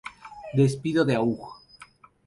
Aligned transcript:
Despido 0.55 1.05
de 1.05 1.13
Aug. 1.15 1.39